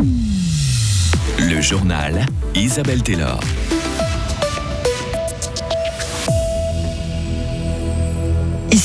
Le 0.00 1.60
journal 1.60 2.24
Isabelle 2.54 3.02
Taylor. 3.02 3.40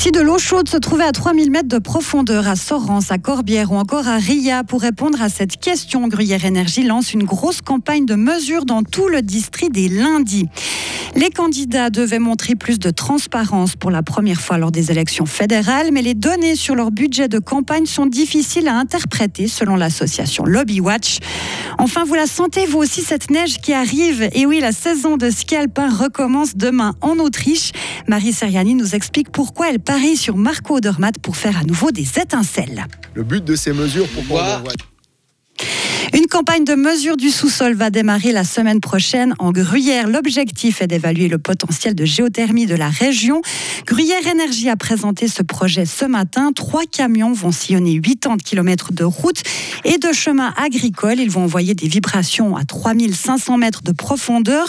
Si 0.04 0.10
de 0.10 0.20
l'eau 0.20 0.38
chaude 0.38 0.68
se 0.68 0.76
trouvait 0.76 1.04
à 1.04 1.12
3000 1.12 1.50
mètres 1.50 1.68
de 1.68 1.78
profondeur 1.78 2.46
à 2.46 2.56
Sorens, 2.56 3.10
à 3.10 3.16
Corbière 3.16 3.72
ou 3.72 3.76
encore 3.76 4.06
à 4.06 4.18
Ria, 4.18 4.62
pour 4.62 4.82
répondre 4.82 5.22
à 5.22 5.30
cette 5.30 5.56
question, 5.56 6.08
Gruyère 6.08 6.44
Énergie 6.44 6.82
lance 6.82 7.14
une 7.14 7.24
grosse 7.24 7.62
campagne 7.62 8.04
de 8.04 8.14
mesures 8.14 8.66
dans 8.66 8.82
tout 8.82 9.08
le 9.08 9.22
district 9.22 9.72
des 9.72 9.88
lundis. 9.88 10.46
Les 11.16 11.30
candidats 11.30 11.90
devaient 11.90 12.18
montrer 12.18 12.56
plus 12.56 12.80
de 12.80 12.90
transparence 12.90 13.76
pour 13.76 13.92
la 13.92 14.02
première 14.02 14.40
fois 14.40 14.58
lors 14.58 14.72
des 14.72 14.90
élections 14.90 15.26
fédérales, 15.26 15.90
mais 15.92 16.02
les 16.02 16.14
données 16.14 16.56
sur 16.56 16.74
leur 16.74 16.90
budget 16.90 17.28
de 17.28 17.38
campagne 17.38 17.86
sont 17.86 18.06
difficiles 18.06 18.66
à 18.66 18.76
interpréter 18.76 19.46
selon 19.46 19.76
l'association 19.76 20.44
Lobby 20.44 20.80
Watch. 20.80 21.18
Enfin, 21.78 22.04
vous 22.04 22.14
la 22.14 22.26
sentez 22.26 22.66
vous 22.66 22.78
aussi 22.78 23.02
cette 23.02 23.30
neige 23.30 23.58
qui 23.58 23.72
arrive 23.72 24.28
Et 24.32 24.44
oui, 24.44 24.58
la 24.58 24.72
saison 24.72 25.16
de 25.16 25.30
ski 25.30 25.54
alpin 25.54 25.88
recommence 25.88 26.56
demain 26.56 26.94
en 27.00 27.18
Autriche. 27.20 27.70
Marie 28.08 28.32
Seriani 28.32 28.74
nous 28.74 28.96
explique 28.96 29.30
pourquoi 29.30 29.70
elle 29.70 29.80
parie 29.80 30.16
sur 30.16 30.36
Marco 30.36 30.76
Odermatt 30.76 31.18
pour 31.20 31.36
faire 31.36 31.58
à 31.58 31.62
nouveau 31.62 31.92
des 31.92 32.18
étincelles. 32.18 32.86
Le 33.14 33.22
but 33.22 33.44
de 33.44 33.54
ces 33.54 33.72
mesures, 33.72 34.08
pourquoi 34.08 34.62
une 36.14 36.26
campagne 36.26 36.64
de 36.64 36.76
mesure 36.76 37.16
du 37.16 37.28
sous-sol 37.28 37.74
va 37.74 37.90
démarrer 37.90 38.30
la 38.30 38.44
semaine 38.44 38.80
prochaine 38.80 39.34
en 39.40 39.50
Gruyère. 39.50 40.08
L'objectif 40.08 40.80
est 40.80 40.86
d'évaluer 40.86 41.26
le 41.26 41.38
potentiel 41.38 41.96
de 41.96 42.04
géothermie 42.04 42.66
de 42.66 42.76
la 42.76 42.88
région. 42.88 43.42
Gruyère 43.84 44.24
Énergie 44.26 44.68
a 44.68 44.76
présenté 44.76 45.26
ce 45.26 45.42
projet 45.42 45.86
ce 45.86 46.04
matin. 46.04 46.52
Trois 46.54 46.84
camions 46.84 47.32
vont 47.32 47.50
sillonner 47.50 48.00
80 48.00 48.36
km 48.44 48.92
de 48.92 49.02
route 49.02 49.42
et 49.84 49.98
de 49.98 50.12
chemins 50.12 50.54
agricoles. 50.56 51.18
Ils 51.18 51.30
vont 51.30 51.44
envoyer 51.44 51.74
des 51.74 51.88
vibrations 51.88 52.56
à 52.56 52.64
3500 52.64 53.58
mètres 53.58 53.82
de 53.82 53.90
profondeur, 53.90 54.68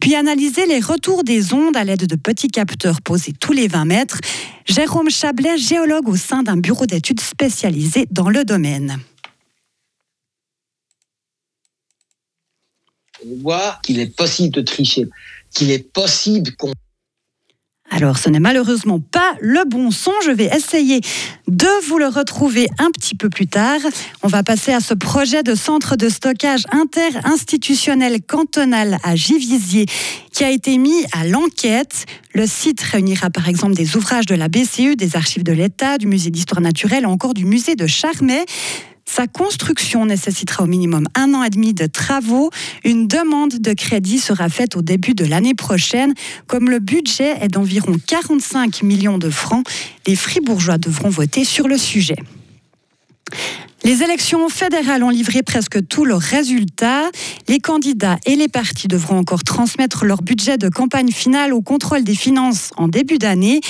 puis 0.00 0.14
analyser 0.14 0.64
les 0.64 0.80
retours 0.80 1.24
des 1.24 1.52
ondes 1.52 1.76
à 1.76 1.84
l'aide 1.84 2.06
de 2.06 2.16
petits 2.16 2.48
capteurs 2.48 3.02
posés 3.02 3.34
tous 3.38 3.52
les 3.52 3.68
20 3.68 3.84
mètres. 3.84 4.18
Jérôme 4.64 5.10
Chablet, 5.10 5.58
géologue 5.58 6.08
au 6.08 6.16
sein 6.16 6.42
d'un 6.42 6.56
bureau 6.56 6.86
d'études 6.86 7.20
spécialisé 7.20 8.06
dans 8.10 8.30
le 8.30 8.44
domaine. 8.44 8.98
On 13.30 13.42
voit 13.42 13.78
qu'il 13.82 13.98
est 14.00 14.14
possible 14.14 14.54
de 14.54 14.62
tricher, 14.62 15.06
qu'il 15.54 15.70
est 15.70 15.92
possible 15.92 16.52
qu'on 16.56 16.72
alors, 17.90 18.18
ce 18.18 18.28
n'est 18.28 18.40
malheureusement 18.40 18.98
pas 18.98 19.36
le 19.40 19.64
bon 19.64 19.92
son. 19.92 20.10
Je 20.24 20.32
vais 20.32 20.50
essayer 20.54 21.00
de 21.46 21.86
vous 21.86 21.98
le 21.98 22.08
retrouver 22.08 22.68
un 22.78 22.90
petit 22.90 23.14
peu 23.14 23.30
plus 23.30 23.46
tard. 23.46 23.78
On 24.24 24.28
va 24.28 24.42
passer 24.42 24.72
à 24.72 24.80
ce 24.80 24.92
projet 24.92 25.44
de 25.44 25.54
centre 25.54 25.94
de 25.94 26.08
stockage 26.08 26.64
inter-institutionnel 26.72 28.22
cantonal 28.22 28.98
à 29.04 29.14
Givisier 29.14 29.86
qui 30.36 30.44
a 30.44 30.50
été 30.50 30.76
mis 30.76 31.06
à 31.12 31.26
l'enquête. 31.26 32.04
Le 32.34 32.46
site 32.46 32.82
réunira 32.82 33.30
par 33.30 33.48
exemple 33.48 33.72
des 33.72 33.96
ouvrages 33.96 34.26
de 34.26 34.34
la 34.34 34.50
BCE, 34.50 34.94
des 34.94 35.16
archives 35.16 35.42
de 35.42 35.52
l'État, 35.52 35.96
du 35.96 36.06
musée 36.06 36.28
d'histoire 36.28 36.60
naturelle 36.60 37.06
ou 37.06 37.08
encore 37.08 37.32
du 37.32 37.46
musée 37.46 37.74
de 37.74 37.86
Charmey. 37.86 38.44
Sa 39.06 39.26
construction 39.28 40.04
nécessitera 40.04 40.64
au 40.64 40.66
minimum 40.66 41.08
un 41.14 41.32
an 41.32 41.42
et 41.42 41.48
demi 41.48 41.72
de 41.72 41.86
travaux. 41.86 42.50
Une 42.84 43.08
demande 43.08 43.54
de 43.54 43.72
crédit 43.72 44.18
sera 44.18 44.50
faite 44.50 44.76
au 44.76 44.82
début 44.82 45.14
de 45.14 45.24
l'année 45.24 45.54
prochaine. 45.54 46.12
Comme 46.46 46.68
le 46.68 46.80
budget 46.80 47.38
est 47.40 47.48
d'environ 47.48 47.96
45 48.06 48.82
millions 48.82 49.16
de 49.16 49.30
francs, 49.30 49.66
les 50.06 50.16
Fribourgeois 50.16 50.76
devront 50.76 51.08
voter 51.08 51.46
sur 51.46 51.66
le 51.66 51.78
sujet. 51.78 52.18
Les 53.84 54.02
élections 54.02 54.48
fédérales 54.48 55.04
ont 55.04 55.10
livré 55.10 55.44
presque 55.44 55.86
tous 55.86 56.04
leurs 56.04 56.20
résultats. 56.20 57.08
Les 57.48 57.60
candidats 57.60 58.18
et 58.26 58.34
les 58.34 58.48
partis 58.48 58.88
devront 58.88 59.18
encore 59.18 59.44
transmettre 59.44 60.04
leur 60.04 60.22
budget 60.22 60.58
de 60.58 60.68
campagne 60.68 61.12
finale 61.12 61.52
au 61.52 61.62
contrôle 61.62 62.02
des 62.02 62.16
finances 62.16 62.70
en 62.76 62.88
début 62.88 63.18
d'année. 63.18 63.60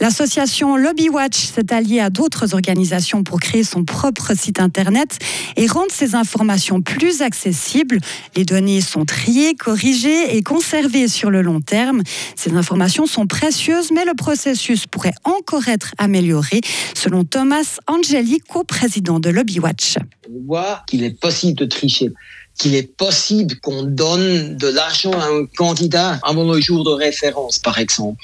L'association 0.00 0.76
Lobby 0.76 1.08
Watch 1.08 1.36
s'est 1.36 1.72
alliée 1.72 1.98
à 1.98 2.10
d'autres 2.10 2.54
organisations 2.54 3.24
pour 3.24 3.40
créer 3.40 3.64
son 3.64 3.84
propre 3.84 4.34
site 4.36 4.60
internet 4.60 5.18
et 5.56 5.66
rendre 5.66 5.90
ces 5.90 6.14
informations 6.14 6.80
plus 6.80 7.22
accessibles. 7.22 7.98
Les 8.36 8.44
données 8.44 8.80
sont 8.80 9.04
triées, 9.04 9.54
corrigées 9.54 10.36
et 10.36 10.42
conservées 10.42 11.08
sur 11.08 11.30
le 11.30 11.42
long 11.42 11.60
terme. 11.60 12.02
Ces 12.36 12.52
informations 12.54 13.06
sont 13.06 13.26
précieuses, 13.26 13.90
mais 13.90 14.04
le 14.04 14.14
processus 14.14 14.86
pourrait 14.86 15.14
encore 15.24 15.66
être 15.66 15.92
amélioré, 15.98 16.60
selon 16.94 17.24
Thomas 17.24 17.78
Angeli, 17.88 18.38
co-président 18.40 19.18
de 19.18 19.30
Lobby 19.30 19.58
Watch. 19.58 19.96
On 20.30 20.46
voit 20.46 20.82
qu'il 20.86 21.02
est 21.02 21.18
possible 21.18 21.58
de 21.58 21.64
tricher 21.64 22.12
qu'il 22.58 22.74
est 22.74 22.96
possible 22.96 23.56
qu'on 23.60 23.82
donne 23.82 24.56
de 24.56 24.68
l'argent 24.68 25.12
à 25.12 25.26
un 25.26 25.46
candidat 25.56 26.18
avant 26.22 26.50
le 26.52 26.60
jour 26.60 26.84
de 26.84 26.90
référence, 26.90 27.58
par 27.58 27.78
exemple. 27.78 28.20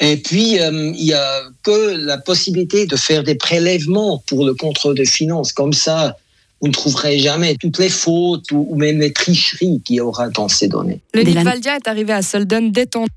Et 0.00 0.16
puis, 0.18 0.60
euh, 0.60 0.92
il 0.94 1.04
y 1.04 1.14
a 1.14 1.42
que 1.62 1.96
la 1.96 2.18
possibilité 2.18 2.86
de 2.86 2.96
faire 2.96 3.22
des 3.22 3.34
prélèvements 3.34 4.22
pour 4.26 4.46
le 4.46 4.54
contrôle 4.54 4.94
des 4.94 5.06
finances. 5.06 5.52
Comme 5.52 5.72
ça, 5.72 6.16
vous 6.60 6.68
ne 6.68 6.72
trouverez 6.72 7.18
jamais 7.18 7.56
toutes 7.56 7.78
les 7.78 7.88
fautes 7.88 8.50
ou, 8.52 8.74
même 8.76 8.98
les 8.98 9.12
tricheries 9.12 9.80
qu'il 9.84 9.96
y 9.96 10.00
aura 10.00 10.28
dans 10.28 10.48
ces 10.48 10.68
données. 10.68 11.00
Le 11.14 11.22
Nidvaldia 11.22 11.76
est 11.76 11.88
arrivé 11.88 12.12
à 12.12 12.22
Solden 12.22 12.72
détendu. 12.72 13.10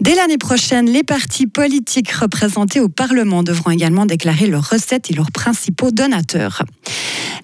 Dès 0.00 0.14
l'année 0.14 0.38
prochaine, 0.38 0.90
les 0.90 1.02
partis 1.02 1.46
politiques 1.46 2.10
représentés 2.10 2.80
au 2.80 2.88
Parlement 2.88 3.42
devront 3.42 3.70
également 3.70 4.06
déclarer 4.06 4.46
leurs 4.46 4.68
recettes 4.68 5.10
et 5.10 5.14
leurs 5.14 5.30
principaux 5.30 5.90
donateurs. 5.90 6.64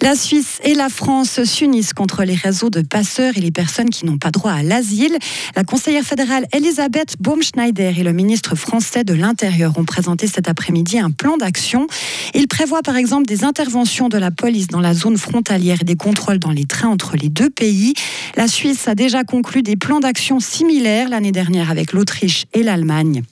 La 0.01 0.15
Suisse 0.15 0.61
et 0.63 0.75
la 0.75 0.91
France 0.91 1.43
s'unissent 1.43 1.93
contre 1.93 2.23
les 2.23 2.37
réseaux 2.37 2.71
de 2.71 2.83
passeurs 2.83 3.37
et 3.37 3.41
les 3.41 3.51
personnes 3.51 3.91
qui 3.91 4.07
n'ont 4.07 4.17
pas 4.17 4.31
droit 4.31 4.53
à 4.53 4.63
l'asile. 4.63 5.19
La 5.57 5.65
conseillère 5.65 6.05
fédérale 6.05 6.47
Elisabeth 6.53 7.17
Baumschneider 7.19 7.95
et 7.99 8.05
le 8.05 8.13
ministre 8.13 8.55
français 8.55 9.03
de 9.03 9.13
l'Intérieur 9.13 9.77
ont 9.77 9.85
présenté 9.85 10.29
cet 10.29 10.49
après-midi 10.49 11.01
un 11.01 11.11
plan 11.11 11.37
d'action. 11.37 11.89
Il 12.35 12.47
prévoit 12.47 12.83
par 12.83 12.97
exemple 12.97 13.27
des 13.27 13.43
interventions 13.43 14.09
de 14.09 14.19
la 14.19 14.31
police 14.31 14.69
dans 14.69 14.81
la 14.81 14.95
zone 14.95 15.17
frontalière 15.17 15.79
et 15.81 15.85
des 15.85 15.97
contrôles 15.97 16.39
dans 16.39 16.53
les 16.53 16.65
trains 16.65 16.91
entre 16.91 17.17
les 17.17 17.29
deux 17.29 17.51
pays. 17.51 17.95
La 18.37 18.47
Suisse 18.47 18.87
a 18.87 18.95
déjà 18.95 19.25
conclu 19.25 19.63
des 19.63 19.75
plans 19.75 20.01
d'action 20.01 20.39
similaires 20.39 21.09
l'année 21.09 21.33
dernière 21.33 21.73
avec 21.73 21.93
l'Autriche 22.09 22.47
et 22.55 22.63
l'Allemagne. 22.63 23.23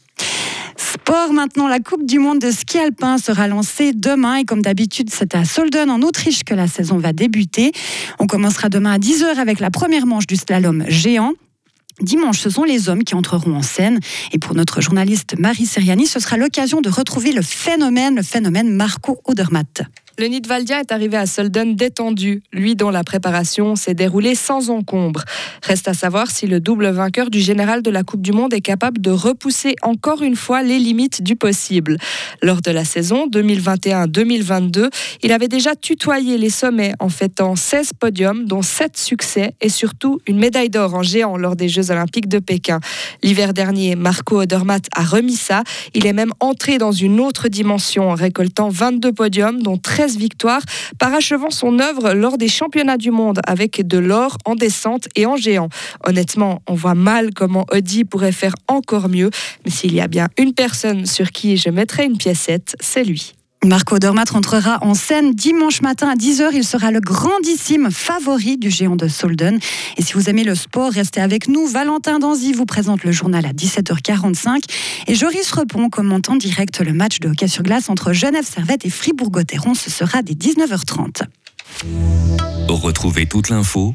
Sport 0.77 1.33
maintenant, 1.33 1.67
la 1.67 1.81
Coupe 1.81 2.05
du 2.05 2.19
Monde 2.19 2.41
de 2.41 2.51
ski 2.51 2.79
alpin 2.79 3.17
sera 3.17 3.49
lancée 3.49 3.93
demain 3.95 4.37
et 4.37 4.45
comme 4.45 4.61
d'habitude 4.61 5.09
c'est 5.11 5.35
à 5.35 5.47
Solden 5.47 5.91
en 5.91 6.03
Autriche 6.03 6.45
que 6.45 6.53
la 6.53 6.67
saison 6.67 6.99
va 6.99 7.15
débuter. 7.15 7.73
On 8.19 8.27
commencera 8.27 8.69
demain 8.69 8.93
à 8.93 8.99
10h 8.99 9.39
avec 9.39 9.61
la 9.61 9.71
première 9.71 10.05
manche 10.05 10.27
du 10.27 10.37
slalom 10.37 10.85
géant. 10.89 11.33
Dimanche, 12.03 12.39
ce 12.39 12.51
sont 12.51 12.65
les 12.65 12.91
hommes 12.91 13.03
qui 13.03 13.15
entreront 13.15 13.55
en 13.55 13.63
scène. 13.63 13.99
Et 14.33 14.39
pour 14.39 14.55
notre 14.55 14.83
journaliste 14.83 15.39
Marie 15.39 15.65
Seriani, 15.65 16.07
ce 16.07 16.21
sera 16.21 16.37
l'occasion 16.37 16.83
de 16.83 16.91
retrouver 16.91 17.33
le 17.33 17.41
phénomène, 17.41 18.17
le 18.17 18.23
phénomène 18.23 18.69
Marco 18.69 19.23
Odermatt. 19.25 19.85
Le 20.19 20.29
Nidvaldia 20.29 20.81
est 20.81 20.93
arrivé 20.93 21.19
à 21.19 21.27
Solden 21.27 21.77
détendu, 21.77 22.43
lui 22.51 22.75
dont 22.75 22.89
la 22.89 23.05
préparation 23.05 23.77
s'est 23.77 23.93
déroulée 23.93 24.35
sans 24.35 24.71
encombre. 24.71 25.23
Reste 25.63 25.89
à 25.89 25.95
savoir 25.95 26.31
si 26.31 26.47
le 26.47 26.59
double 26.59 26.89
vainqueur 26.89 27.29
du 27.29 27.39
général 27.39 27.83
de 27.83 27.91
la 27.91 28.03
Coupe 28.03 28.23
du 28.23 28.33
Monde 28.33 28.55
est 28.55 28.63
capable 28.63 28.99
de 29.03 29.11
repousser 29.11 29.75
encore 29.83 30.23
une 30.23 30.35
fois 30.35 30.63
les 30.63 30.79
limites 30.79 31.23
du 31.23 31.37
possible. 31.37 31.99
Lors 32.41 32.63
de 32.63 32.71
la 32.71 32.87
saison 32.87 33.27
2021-2022, 33.29 34.89
il 35.23 35.33
avait 35.33 35.49
déjà 35.49 35.77
tutoyé 35.77 36.39
les 36.39 36.49
sommets 36.49 36.95
en 36.99 37.11
fêtant 37.11 37.55
16 37.55 37.91
podiums, 38.01 38.47
dont 38.47 38.63
7 38.63 38.97
succès 38.97 39.55
et 39.61 39.69
surtout 39.69 40.21
une 40.27 40.39
médaille 40.39 40.71
d'or 40.71 40.95
en 40.95 41.03
géant 41.03 41.37
lors 41.37 41.57
des 41.57 41.69
Jeux 41.69 41.91
Olympiques 41.91 42.29
de 42.29 42.39
Pékin. 42.39 42.81
L'hiver 43.23 43.53
dernier, 43.53 43.97
Marco 43.97 44.41
Odermatt 44.41 44.87
a 44.95 45.03
remis 45.03 45.37
ça. 45.37 45.63
Il 45.93 46.07
est 46.07 46.15
même 46.15 46.33
entré 46.41 46.79
dans 46.79 46.93
une 46.93 47.21
autre 47.21 47.49
dimension 47.49 48.09
en 48.09 48.15
récoltant 48.15 48.71
22 48.71 49.13
podiums, 49.13 49.63
dont 49.63 49.77
13 49.77 50.06
victoires, 50.15 50.63
parachevant 50.99 51.51
son 51.51 51.81
œuvre 51.81 52.13
lors 52.13 52.39
des 52.39 52.49
championnats 52.49 52.99
du 52.99 53.11
monde 53.11 53.41
avec 53.47 53.87
de 53.87 53.99
l'or 53.99 54.39
en 54.45 54.55
descente 54.55 55.09
et 55.17 55.27
en 55.27 55.37
géant. 55.37 55.69
Honnêtement, 56.05 56.63
on 56.69 56.75
voit 56.75 56.95
mal 56.95 57.33
comment 57.35 57.67
Audi 57.73 58.05
pourrait 58.05 58.33
faire 58.33 58.55
encore 58.69 59.09
mieux, 59.09 59.31
mais 59.65 59.71
s'il 59.71 59.95
y 59.95 60.01
a 60.01 60.09
bien 60.09 60.29
une 60.39 60.55
personne 60.55 61.07
sur 61.07 61.31
qui 61.31 61.57
je 61.57 61.71
mettrai 61.71 62.05
une 62.05 62.19
piécette, 62.19 62.77
c'est 62.81 63.05
lui. 63.05 63.35
Marco 63.67 63.99
Dormat 63.99 64.31
rentrera 64.31 64.79
en 64.83 64.95
scène 64.95 65.33
dimanche 65.33 65.83
matin 65.83 66.09
à 66.09 66.15
10h. 66.15 66.51
Il 66.53 66.65
sera 66.65 66.91
le 66.91 67.01
grandissime 67.01 67.91
favori 67.91 68.59
du 68.59 68.71
géant 68.71 68.97
de 68.97 69.09
Solden. 69.09 69.59
Et 69.97 70.03
si 70.03 70.13
vous 70.13 70.31
aimez 70.31 70.45
le 70.45 70.55
sport, 70.55 70.93
restez 70.93 71.21
avec 71.21 71.49
nous. 71.49 71.67
Valentin 71.67 72.19
Danzy 72.19 72.53
vous 72.53 72.67
présente 72.67 73.03
le 73.03 73.13
journal 73.13 73.45
à 73.45 73.53
17h45. 73.53 74.63
Et 75.09 75.15
Joris 75.15 75.51
Repon 75.51 75.91
commente 75.91 76.29
en 76.29 76.37
direct 76.37 76.81
le 76.81 76.93
match 76.93 77.19
de 77.19 77.29
hockey 77.29 77.49
sur 77.49 77.63
glace 77.63 77.91
entre 77.91 78.13
Genève 78.13 78.47
Servette 78.47 78.85
et 78.85 78.91
Fribourg-Gotteron. 78.91 79.75
Ce 79.75 79.91
sera 79.91 80.23
dès 80.23 80.35
19h30. 80.35 81.23
Retrouvez 82.69 83.27
toute 83.27 83.49
l'info 83.49 83.95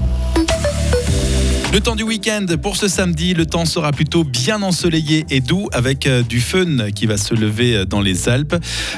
Le 1.73 1.79
temps 1.79 1.95
du 1.95 2.03
week-end 2.03 2.45
pour 2.61 2.75
ce 2.75 2.89
samedi, 2.89 3.33
le 3.33 3.45
temps 3.45 3.63
sera 3.63 3.93
plutôt 3.93 4.25
bien 4.25 4.61
ensoleillé 4.61 5.25
et 5.29 5.39
doux 5.39 5.69
avec 5.71 6.05
euh, 6.05 6.21
du 6.21 6.41
fun 6.41 6.91
qui 6.93 7.05
va 7.05 7.15
se 7.15 7.33
lever 7.33 7.77
euh, 7.77 7.85
dans 7.85 8.01
les 8.01 8.27
Alpes. 8.27 8.57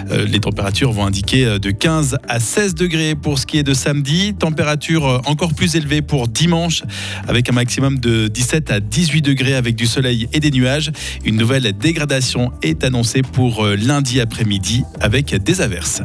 Euh, 0.10 0.26
les 0.26 0.40
températures 0.40 0.92
vont 0.92 1.06
indiquer 1.06 1.60
de 1.60 1.70
15 1.70 2.18
à 2.28 2.40
16 2.40 2.74
degrés 2.74 3.14
pour 3.14 3.38
ce 3.38 3.46
qui 3.46 3.60
est 3.60 3.64
de 3.64 3.76
samedi. 3.76 4.34
Température 4.34 5.22
encore 5.26 5.54
plus 5.54 5.76
élevée 5.76 6.02
pour 6.02 6.28
dimanche 6.28 6.82
avec 7.28 7.48
un 7.48 7.54
maximum 7.54 8.00
de 8.00 8.28
17 8.28 8.72
à 8.72 8.80
18 8.80 9.22
degrés 9.22 9.54
avec 9.54 9.76
du 9.76 9.86
soleil 9.86 10.28
et 10.34 10.40
des 10.40 10.50
nuages. 10.50 10.92
Une 11.26 11.36
nouvelle 11.36 11.72
dégradation 11.78 12.52
est 12.64 12.84
annoncée 12.84 13.22
pour 13.22 13.68
lundi 13.68 14.20
après-midi 14.20 14.84
avec 15.00 15.36
des 15.36 15.62
averses. 15.62 16.02